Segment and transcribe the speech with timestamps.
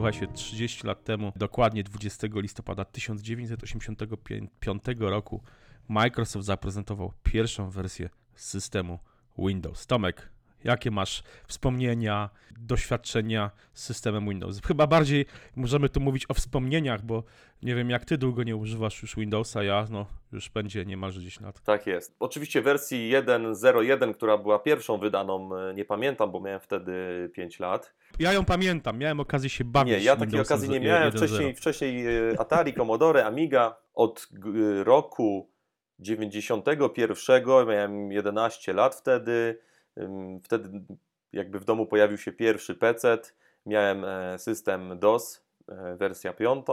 [0.00, 5.42] słuchajcie, 30 lat temu, dokładnie 20 listopada 1985 roku,
[5.88, 8.98] Microsoft zaprezentował pierwszą wersję systemu
[9.38, 9.86] Windows.
[9.86, 10.30] Tomek,
[10.64, 14.60] jakie masz wspomnienia, doświadczenia z systemem Windows?
[14.66, 15.26] Chyba bardziej
[15.56, 17.22] możemy tu mówić o wspomnieniach, bo
[17.62, 21.46] nie wiem, jak ty długo nie używasz już Windowsa, ja no już będzie niemalże 10
[21.46, 21.60] lat.
[21.60, 22.16] Tak jest.
[22.20, 26.92] Oczywiście wersji 1.01, która była pierwszą wydaną, e, nie pamiętam, bo miałem wtedy
[27.34, 27.94] 5 lat.
[28.18, 29.92] Ja ją pamiętam, miałem okazję się bawić.
[29.92, 31.12] Nie, ja takiej okazji nie miałem.
[31.12, 33.76] Wcześniej, wcześniej e, Atari, Commodore, Amiga.
[33.94, 34.28] Od
[34.82, 35.50] roku
[35.98, 39.58] 91 miałem 11 lat wtedy.
[40.44, 40.80] Wtedy
[41.32, 43.18] jakby w domu pojawił się pierwszy PC.
[43.66, 44.04] Miałem
[44.38, 45.44] system DOS,
[45.96, 46.66] wersja 5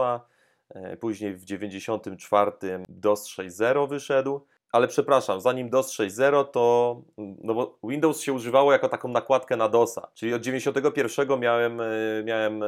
[0.74, 2.52] E, później w 94
[2.88, 4.40] DOS 6.0 wyszedł.
[4.72, 9.68] Ale przepraszam, zanim DOS 6.0 to no bo Windows się używało jako taką nakładkę na
[9.68, 10.08] DOSa.
[10.14, 11.86] Czyli od 91 miałem, e,
[12.24, 12.66] miałem e,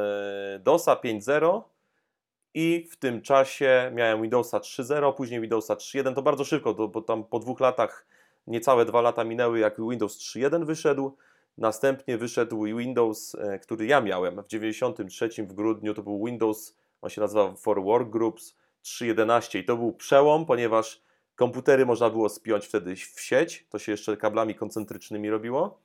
[0.59, 1.61] DOSa 5.0
[2.53, 6.15] i w tym czasie miałem Windowsa 3.0, później Windowsa 3.1.
[6.15, 8.05] To bardzo szybko, bo tam po dwóch latach,
[8.47, 11.17] niecałe dwa lata minęły, jak Windows 3.1 wyszedł.
[11.57, 15.93] Następnie wyszedł Windows, który ja miałem w 93 w grudniu.
[15.93, 21.01] To był Windows on się nazywa For Workgroups 3.11 i to był przełom, ponieważ
[21.35, 25.79] komputery można było spiąć wtedy w sieć, to się jeszcze kablami koncentrycznymi robiło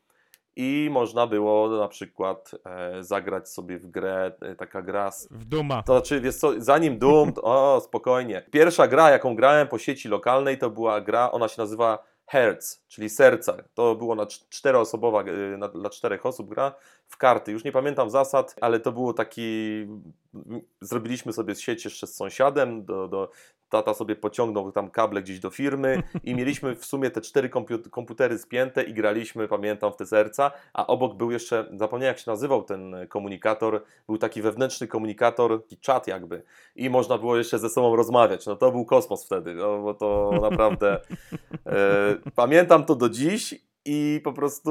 [0.56, 5.10] i można było na przykład e, zagrać sobie w grę, e, taka gra...
[5.10, 5.82] Z, w Duma.
[5.82, 8.46] To znaczy, wiesz co, zanim Doom, to, o spokojnie.
[8.50, 13.08] Pierwsza gra, jaką grałem po sieci lokalnej, to była gra, ona się nazywa Hertz, czyli
[13.08, 13.56] serca.
[13.74, 16.74] To było na czteroosobowa, e, na, dla czterech osób gra
[17.06, 17.52] w karty.
[17.52, 19.42] Już nie pamiętam zasad, ale to było taki.
[20.80, 23.30] Zrobiliśmy sobie sieć jeszcze z sąsiadem, do, do,
[23.68, 27.50] tata sobie pociągnął tam kable gdzieś do firmy i mieliśmy w sumie te cztery
[27.90, 32.30] komputery spięte i graliśmy, pamiętam, w te serca, a obok był jeszcze, zapomniałem jak się
[32.30, 36.42] nazywał ten komunikator, był taki wewnętrzny komunikator, taki czat jakby
[36.76, 38.46] i można było jeszcze ze sobą rozmawiać.
[38.46, 41.00] No to był kosmos wtedy, no, bo to naprawdę
[41.66, 44.70] e, pamiętam to do dziś i po prostu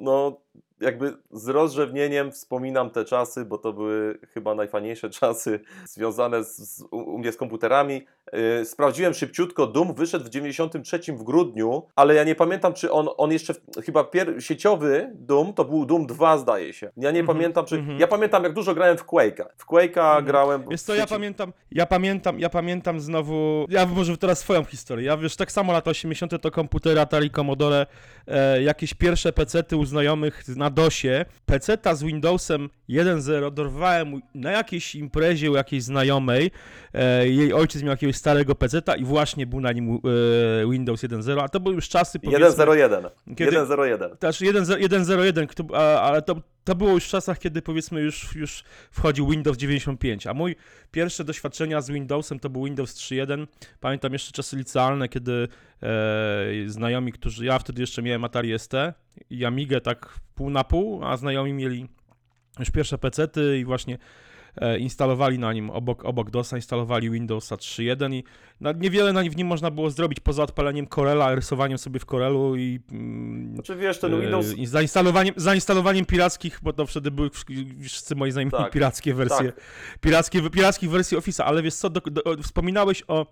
[0.00, 0.40] no
[0.82, 6.84] jakby z rozrzewnieniem wspominam te czasy, bo to były chyba najfajniejsze czasy związane z, z,
[6.90, 8.06] u mnie z komputerami.
[8.32, 13.08] Yy, sprawdziłem szybciutko, Doom wyszedł w 93 w grudniu, ale ja nie pamiętam, czy on,
[13.16, 13.54] on jeszcze,
[13.84, 16.90] chyba pier, sieciowy Doom, to był Doom 2 zdaje się.
[16.96, 18.00] Ja nie mm -hmm, pamiętam, czy, mm -hmm.
[18.00, 19.44] ja pamiętam jak dużo grałem w Quake'a.
[19.56, 20.26] W Quake'a mm -hmm.
[20.26, 20.64] grałem...
[20.70, 25.16] Wiesz co, ja pamiętam, ja pamiętam, ja pamiętam znowu, ja może teraz swoją historię, ja
[25.16, 27.86] wiesz, tak samo lata 80 to komputery Atari Commodore,
[28.26, 34.94] e, jakieś pierwsze pecety u znajomych na DOSie, peceta z Windowsem 1.0 dorwałem na jakiejś
[34.94, 36.50] imprezie u jakiejś znajomej,
[36.94, 41.40] e, jej ojciec miał jakiegoś starego peceta i właśnie był na nim e, Windows 1.0,
[41.40, 43.10] a to były już czasy 1.01.
[43.26, 44.16] 1.01.
[44.16, 49.56] Też 1.01, ale to, to było już w czasach, kiedy powiedzmy już, już wchodził Windows
[49.56, 50.56] 95, a mój
[50.90, 53.46] pierwsze doświadczenia z Windowsem to był Windows 3.1.
[53.80, 55.48] Pamiętam jeszcze czasy licealne, kiedy
[55.82, 55.88] e,
[56.66, 58.74] znajomi, którzy, ja wtedy jeszcze miałem Atari ST
[59.30, 61.88] i Amigę tak pół na pół, a znajomi mieli
[62.58, 63.98] już pierwsze pecety i właśnie
[64.56, 68.24] E, instalowali na nim obok, obok DOSa, instalowali Windowsa 3.1 i
[68.60, 72.80] no, niewiele na nim można było zrobić poza odpaleniem Corela, rysowaniem sobie w Corelu i
[72.92, 74.52] mm, znaczy, wiesz, ten Windows...
[74.52, 77.30] i zainstalowaniem, zainstalowaniem pirackich, bo to wtedy były
[77.82, 79.64] wszyscy moi znajomi tak, pirackie wersje, tak.
[80.00, 83.26] pirackie, pirackich wersji Office'a, ale wiesz co, do, do, wspominałeś o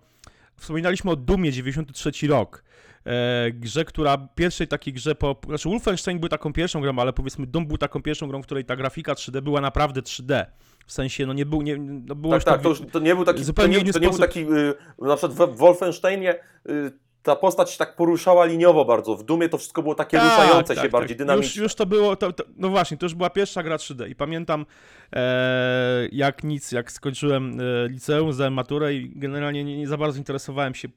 [0.55, 2.63] wspominaliśmy o Dumie 93 rok
[3.05, 5.35] e, grze, która pierwszej takiej grze po.
[5.47, 8.65] Znaczy, Wolfenstein był taką pierwszą grą, ale powiedzmy, Doom był taką pierwszą grą, w której
[8.65, 10.45] ta grafika 3D była naprawdę 3D.
[10.85, 13.25] W sensie, no nie był, nie, no było tak, tak, to, już, to nie był
[13.25, 16.35] taki, zupełnie to nie, to nie był taki, yy, na przykład w Wolfensteinie
[16.65, 16.91] yy,
[17.23, 19.15] ta postać się tak poruszała liniowo bardzo.
[19.15, 20.91] W Dumie to wszystko było takie tak, ruszające tak, się tak.
[20.91, 21.61] bardziej dynamicznie.
[21.61, 24.15] Już, już to było, to, to, no właśnie, to już była pierwsza gra 3D i
[24.15, 24.65] pamiętam
[25.13, 30.17] e, jak nic, jak skończyłem e, liceum, zdałem maturę i generalnie nie, nie za bardzo
[30.17, 30.87] interesowałem się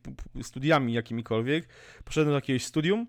[0.43, 1.69] studiami jakimikolwiek.
[2.05, 3.07] Poszedłem do jakiegoś studium,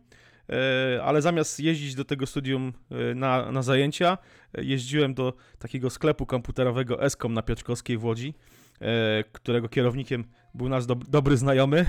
[0.50, 4.18] e, ale zamiast jeździć do tego studium e, na, na zajęcia,
[4.58, 8.34] jeździłem do takiego sklepu komputerowego Eskom na Piotrkowskiej w Łodzi,
[8.82, 10.24] e, którego kierownikiem
[10.54, 11.86] był nasz do, dobry znajomy.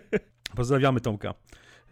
[0.56, 1.34] Pozdrawiamy Tomka.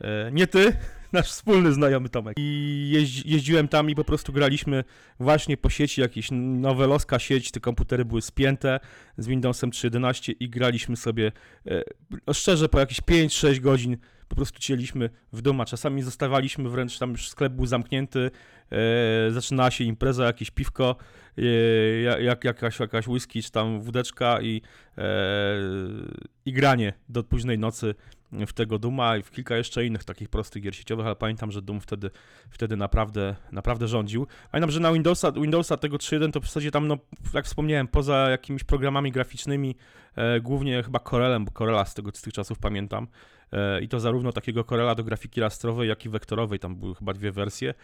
[0.01, 0.73] E, nie ty,
[1.13, 2.37] nasz wspólny znajomy Tomek.
[2.39, 4.85] I jeździ, jeździłem tam i po prostu graliśmy
[5.21, 8.81] właśnie po sieci, jakieś noweloska sieć, te komputery były spięte
[9.19, 11.33] z Windowsem 3.11 i graliśmy sobie,
[11.67, 11.83] e,
[12.27, 13.97] no szczerze, po jakieś 5-6 godzin
[14.31, 15.65] po prostu cieliśmy w domu.
[15.65, 18.31] Czasami zostawaliśmy wręcz, tam już sklep był zamknięty,
[18.71, 20.97] e, zaczynała się impreza, jakieś piwko,
[21.39, 21.43] e,
[22.23, 24.63] jak, jakaś, jakaś whisky czy tam wódeczka i,
[24.99, 25.57] e,
[26.47, 27.95] i granie do późnej nocy
[28.33, 31.63] w tego Duma i w kilka jeszcze innych takich prostych gier sieciowych, ale pamiętam, że
[31.63, 32.11] Doom wtedy,
[32.51, 34.27] wtedy naprawdę, naprawdę rządził.
[34.53, 36.99] Pamiętam, że na Windowsa, Windowsa tego 3.1 to w zasadzie tam, no,
[37.35, 39.75] jak wspomniałem, poza jakimiś programami graficznymi,
[40.17, 43.09] e, głównie chyba Corelem, bo Corela z, tego, z tych czasów pamiętam,
[43.53, 47.13] e, i to zarówno takiego Corela do grafiki rastrowej, jak i wektorowej, tam były chyba
[47.13, 47.75] dwie wersje,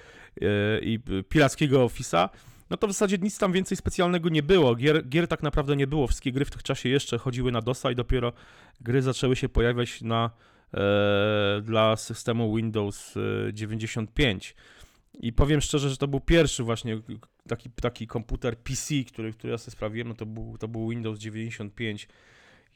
[0.41, 0.49] e,
[0.81, 2.29] i pirackiego Office'a,
[2.71, 4.75] no to w zasadzie nic tam więcej specjalnego nie było.
[4.77, 6.07] Gier, gier tak naprawdę nie było.
[6.07, 8.33] Wszystkie gry w tym czasie jeszcze chodziły na DOSa i dopiero
[8.81, 10.31] gry zaczęły się pojawiać na,
[10.75, 13.15] e, dla systemu Windows
[13.53, 14.55] 95.
[14.59, 17.01] E, I powiem szczerze, że to był pierwszy właśnie
[17.49, 21.19] taki, taki komputer PC, który, który ja sobie sprawiłem, no to był, to był Windows
[21.19, 22.09] 95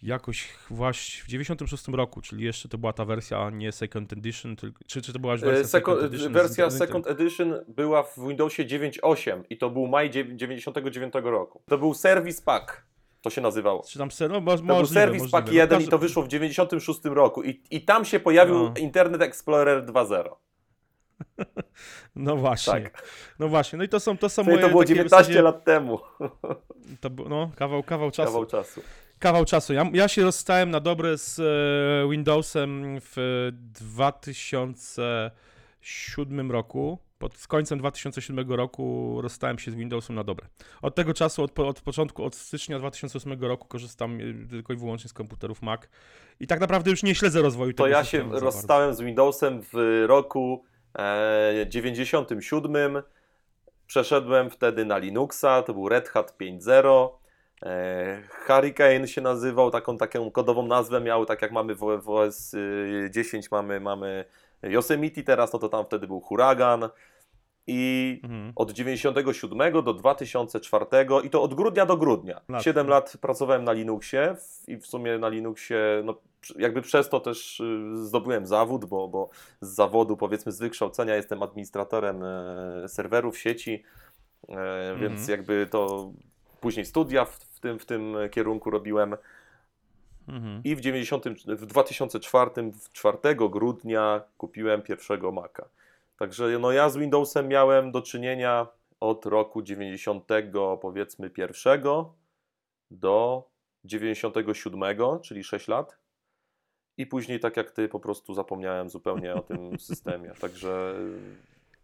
[0.02, 4.85] jakoś właśnie w 96 roku, czyli jeszcze to była ta wersja nie Second Edition, tylko,
[4.87, 6.32] czy, czy to była wersja e, Second, Second Edition?
[6.32, 11.62] Wersja Second Edition była w Windowsie 9.8 i to był maj 99 roku.
[11.67, 12.82] To był Service Pack.
[13.23, 13.82] To się nazywało.
[13.88, 17.00] Czy tam ser, no, to był Service Pack 1 no, i to wyszło w 96
[17.05, 18.75] roku i, i tam się pojawił no.
[18.79, 20.31] Internet Explorer 2.0.
[22.17, 22.73] No właśnie.
[22.73, 23.02] Tak.
[23.38, 23.76] No właśnie.
[23.79, 25.43] No i to są to są Czyli moje to było 19 zasadzie...
[25.43, 25.99] lat temu.
[27.00, 28.26] To był, no, kawał, kawał czasu.
[28.26, 28.81] Kawał czasu
[29.20, 29.72] kawał czasu.
[29.72, 31.43] Ja, ja się rozstałem na dobre z e,
[32.11, 36.99] Windowsem w 2007 roku.
[37.19, 40.46] Pod, z końcem 2007 roku rozstałem się z Windowsem na dobre.
[40.82, 45.11] Od tego czasu, od, od początku, od stycznia 2008 roku korzystam e, tylko i wyłącznie
[45.11, 45.81] z komputerów Mac
[46.40, 49.62] i tak naprawdę już nie śledzę rozwoju to tego To ja się rozstałem z Windowsem
[49.73, 50.64] w roku
[50.99, 53.02] e, 97.
[53.87, 57.19] Przeszedłem wtedy na Linuxa, to był Red Hat 5.0.
[57.62, 62.53] E, Hurricane się nazywał, taką, taką kodową nazwę miał, tak jak mamy w, w OS
[63.11, 64.25] 10 mamy, mamy
[64.62, 66.89] Yosemite teraz, no to tam wtedy był huragan.
[67.67, 68.53] I mhm.
[68.57, 70.87] od 97 do 2004
[71.25, 72.41] i to od grudnia do grudnia.
[72.49, 72.62] Lat.
[72.62, 74.37] 7 lat pracowałem na Linuxie
[74.69, 76.15] i w sumie na Linuxie, no,
[76.59, 79.31] jakby przez to też y, zdobyłem zawód, bo, bo
[79.61, 83.83] z zawodu powiedzmy z wykształcenia jestem administratorem e, serwerów sieci,
[84.49, 85.31] e, więc mhm.
[85.31, 86.12] jakby to
[86.61, 89.17] później studia w, w, tym, w tym kierunku robiłem.
[90.29, 90.61] Mhm.
[90.65, 92.51] I w, 90, w 2004,
[92.93, 95.69] 4 grudnia kupiłem pierwszego Maca.
[96.19, 98.67] Także no ja z Windowsem miałem do czynienia
[99.01, 100.29] od roku 90
[100.81, 102.15] powiedzmy pierwszego
[102.91, 103.45] do
[103.85, 105.97] 97, czyli 6 lat.
[106.97, 110.33] I później tak jak ty po prostu zapomniałem zupełnie o tym systemie.
[110.41, 110.95] Także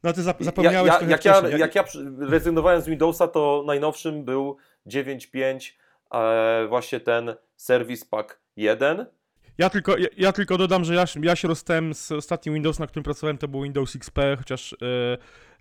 [0.02, 1.84] no ty zapomniałeś ja, ja, jak, ja, jak ja
[2.18, 5.72] rezygnowałem z Windowsa, to najnowszym był 9.5,
[6.14, 9.06] e, właśnie ten Service Pack 1.
[9.58, 12.86] Ja tylko, ja, ja, tylko dodam, że ja, ja się rozstałem z ostatnim Windows, na
[12.86, 15.18] którym pracowałem, to był Windows XP, chociaż, e,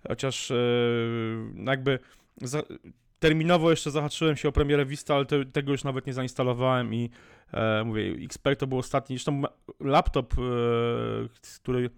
[0.08, 0.56] chociaż e,
[1.66, 1.98] jakby
[2.42, 2.62] za,
[3.18, 7.10] terminowo jeszcze zahaczyłem się o premierę Vista, ale te, tego już nawet nie zainstalowałem i
[7.52, 9.42] e, mówię, XP to był ostatni, zresztą
[9.80, 10.42] laptop, e,
[11.62, 11.90] który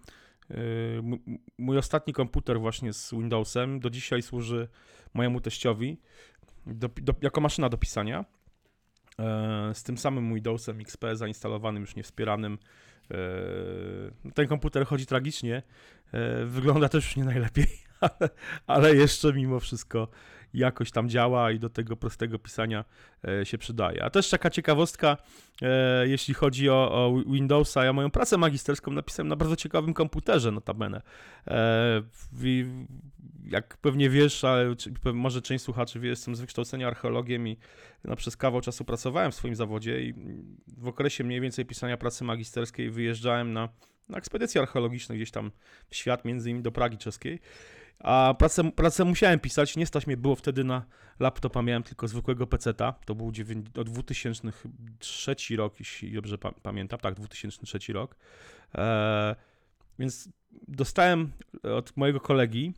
[1.57, 4.67] mój ostatni komputer właśnie z Windowsem do dzisiaj służy
[5.13, 5.97] mojemu teściowi
[6.69, 8.25] do, do, jako maszyna do pisania.
[9.19, 12.57] E, z tym samym Windowsem XP zainstalowanym, już niewspieranym.
[13.11, 15.63] E, ten komputer chodzi tragicznie.
[16.11, 17.67] E, wygląda też już nie najlepiej,
[18.67, 20.07] ale jeszcze mimo wszystko
[20.53, 22.85] jakoś tam działa i do tego prostego pisania
[23.27, 24.03] e, się przydaje.
[24.03, 25.17] A też taka ciekawostka,
[25.61, 30.51] e, jeśli chodzi o, o Windowsa, ja moją pracę magisterską napisałem na bardzo ciekawym komputerze,
[30.51, 31.01] notabene.
[31.47, 32.01] E,
[33.45, 34.75] jak pewnie wiesz, ale
[35.13, 37.57] może część słuchaczy wie, jestem z wykształcenia archeologiem i
[38.03, 40.13] no, przez kawał czasu pracowałem w swoim zawodzie i
[40.77, 43.69] w okresie mniej więcej pisania pracy magisterskiej wyjeżdżałem na,
[44.09, 45.51] na ekspedycje archeologiczne gdzieś tam
[45.89, 47.39] w świat, między innymi do Pragi czeskiej.
[47.99, 50.85] A pracę, pracę musiałem pisać, nie stać mnie było wtedy na
[51.19, 57.93] laptopa, miałem tylko zwykłego peceta, to był 2003 rok, jeśli dobrze pa pamiętam, tak, 2003
[57.93, 58.15] rok.
[58.75, 59.35] E,
[59.99, 60.29] więc
[60.67, 61.31] dostałem
[61.63, 62.73] od mojego kolegi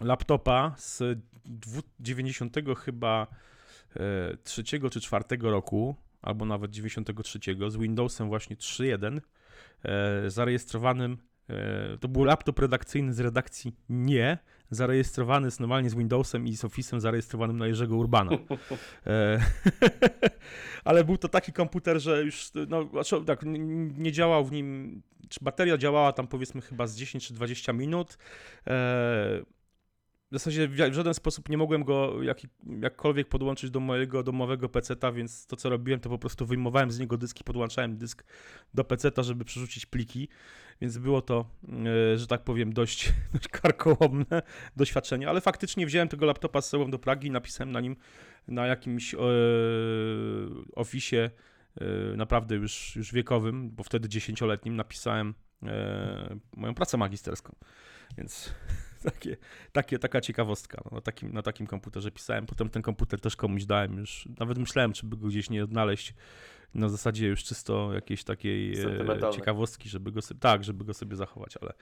[0.00, 1.18] laptopa z
[2.00, 3.26] 90 chyba
[3.96, 9.20] e, trzeciego czy czwartego roku, albo nawet 93, z Windowsem właśnie 3.1,
[9.82, 11.31] e, zarejestrowanym E,
[12.00, 14.38] to był laptop redakcyjny z redakcji Nie,
[14.70, 18.30] zarejestrowany z, normalnie z Windowsem i z Office'em zarejestrowanym na Jerzego Urbana.
[19.06, 19.40] E,
[20.84, 23.40] ale był to taki komputer, że już no, znaczy, tak,
[23.98, 28.18] nie działał w nim, czy bateria działała tam powiedzmy chyba z 10 czy 20 minut.
[28.66, 29.42] E,
[30.32, 32.40] w zasadzie w żaden sposób nie mogłem go jak,
[32.80, 36.98] jakkolwiek podłączyć do mojego domowego peceta, więc to co robiłem, to po prostu wyjmowałem z
[36.98, 38.24] niego dyski, podłączałem dysk
[38.74, 40.28] do peceta, żeby przerzucić pliki,
[40.80, 41.44] więc było to,
[42.12, 44.42] e, że tak powiem, dość, dość karkołomne
[44.76, 47.96] doświadczenie, ale faktycznie wziąłem tego laptopa z sobą do Pragi i napisałem na nim
[48.48, 49.18] na jakimś e,
[50.74, 51.30] oficie
[51.82, 57.54] y, naprawdę już, już wiekowym, bo wtedy dziesięcioletnim napisałem e, moją pracę magisterską.
[58.18, 58.54] Więc
[59.12, 59.36] takie,
[59.72, 60.82] takie, taka ciekawostka.
[60.84, 62.46] No, na, takim, na takim komputerze pisałem.
[62.46, 64.28] Potem ten komputer też komuś dałem już.
[64.38, 66.14] Nawet myślałem, czy by go gdzieś nie odnaleźć
[66.74, 71.16] na zasadzie już czysto jakiejś takiej e, ciekawostki, żeby go sobie, tak, żeby go sobie
[71.16, 71.72] zachować, ale,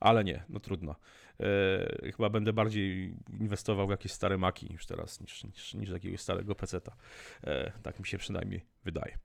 [0.00, 0.94] ale nie, no trudno.
[1.40, 6.20] E, chyba będę bardziej inwestował w jakieś stare maki już teraz niż, niż, niż jakiegoś
[6.20, 6.96] starego peceta.
[7.44, 9.18] E, tak mi się przynajmniej wydaje.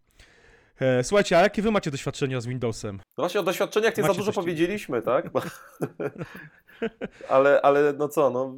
[0.80, 3.00] E, słuchajcie, a jakie wy macie doświadczenia z Windowsem?
[3.18, 5.30] No właśnie o doświadczeniach nie za dużo powiedzieliśmy, tak?
[7.30, 8.56] Ale, ale no co, no,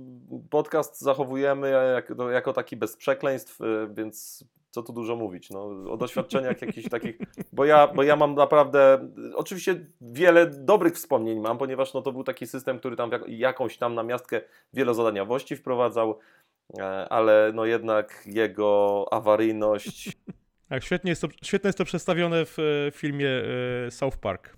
[0.50, 5.70] podcast zachowujemy jak, no, jako taki bez przekleństw, y, więc co tu dużo mówić, no,
[5.92, 7.18] o doświadczeniach jakichś takich,
[7.54, 12.24] bo ja, bo ja mam naprawdę, oczywiście wiele dobrych wspomnień mam, ponieważ no, to był
[12.24, 14.42] taki system, który tam jak, jakąś tam namiastkę
[14.74, 16.20] wielozadaniowości wprowadzał,
[16.80, 20.18] e, ale no jednak jego awaryjność
[20.70, 23.30] Tak, świetnie jest to, świetnie jest to przedstawione w e, filmie
[23.88, 24.58] e, South Park.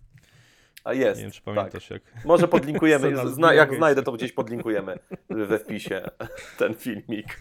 [0.84, 1.56] a Nie jest, wiem, czy tak.
[1.56, 2.02] pamiętasz jak.
[2.26, 5.00] Może podlinkujemy, zna, jak znajdę, to gdzieś podlinkujemy
[5.30, 6.02] we wpisie
[6.60, 7.28] ten filmik.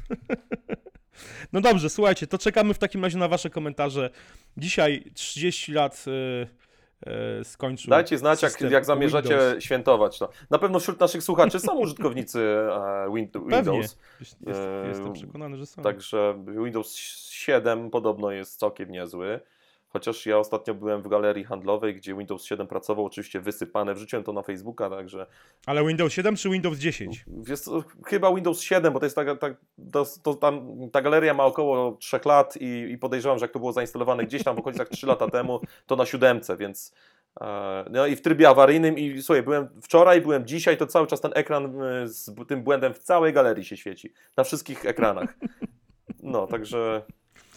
[1.52, 4.10] No dobrze, słuchajcie, to czekamy w takim razie na wasze komentarze.
[4.56, 6.46] Dzisiaj 30 lat e,
[7.44, 7.90] skończył.
[7.90, 9.64] Dajcie znać, jak, jak zamierzacie Windows.
[9.64, 10.28] świętować to.
[10.50, 13.56] Na pewno wśród naszych słuchaczy są użytkownicy e, Win- Pewnie.
[13.56, 13.76] Windows,
[14.20, 15.82] Jest, jest, Eee, jestem przekonany, że są.
[15.82, 19.40] także Windows 7 podobno jest całkiem niezły.
[19.88, 24.32] Chociaż ja ostatnio byłem w galerii handlowej, gdzie Windows 7 pracował, oczywiście wysypane, wrzuciłem to
[24.32, 25.26] na Facebooka, także
[25.66, 27.24] Ale Windows 7 czy Windows 10?
[27.48, 29.56] Jest to chyba Windows 7, bo to jest taka, tak,
[29.92, 33.58] to, to tam, ta galeria ma około 3 lat i, i podejrzewam, że jak to
[33.58, 36.94] było zainstalowane gdzieś tam w okolicach 3 lata temu, to na siódemce, więc
[37.40, 41.20] e, no i w trybie awaryjnym i słuchaj, byłem wczoraj, byłem dzisiaj, to cały czas
[41.20, 45.34] ten ekran e, z tym błędem w całej galerii się świeci, na wszystkich ekranach.
[46.22, 47.02] No, także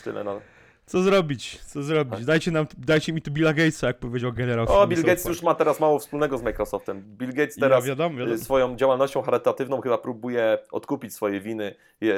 [0.03, 0.39] tyle na...
[0.85, 1.59] Co zrobić?
[1.65, 2.15] Co zrobić?
[2.15, 2.25] Tak.
[2.25, 4.65] Dajcie, nam, dajcie mi tu Billa Gatesa, jak powiedział generał.
[4.69, 7.03] O, Bill Gates już ma teraz mało wspólnego z Microsoftem.
[7.17, 8.35] Bill Gates Ja, teraz wiadomo, wiadomo.
[8.35, 12.15] Y, swoją działalnością charytatywną chyba próbuje odkupić swoje winy je,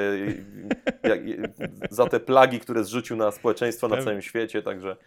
[1.03, 1.53] je, je,
[1.89, 4.97] za te plagi, które zrzucił na społeczeństwo na całym świecie, także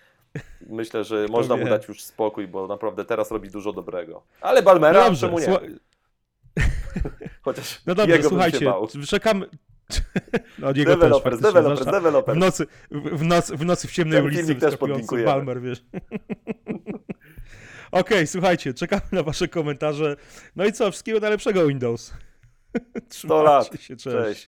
[0.67, 1.71] myślę, że można mu wie.
[1.71, 4.23] dać już spokój, bo naprawdę teraz robi dużo dobrego.
[4.41, 5.47] Ale Balmera, No dobrze, czemu nie?
[7.43, 8.73] Chociaż no dobrze, słuchajcie,
[9.09, 9.47] czekamy...
[10.59, 12.37] No, jego też Developers, faktycznie, developers, zwłaszcza developers.
[12.37, 14.77] w nocy, w, w, noc, w nocy w ciemnej Ten ulicy też.
[15.25, 15.85] Balmer, wiesz.
[17.91, 20.17] Okej, słuchajcie, czekamy na wasze komentarze.
[20.57, 22.15] No i co, wszystkiego najlepszego Windows.
[23.09, 23.81] Trzymajcie lat.
[23.81, 24.03] się, cześć.
[24.03, 24.51] Cześć.